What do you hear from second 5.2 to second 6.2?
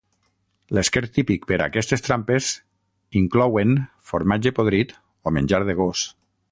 o menjar de gos.